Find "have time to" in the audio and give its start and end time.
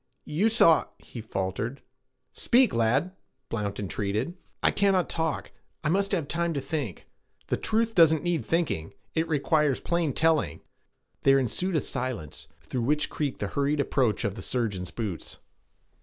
6.11-6.59